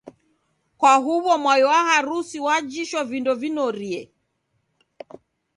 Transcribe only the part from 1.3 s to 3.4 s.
mwai wa harusi wajishwa vindo